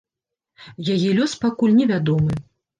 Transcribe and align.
Яе 0.95 1.13
лёс 1.19 1.37
пакуль 1.45 1.79
невядомы. 1.83 2.43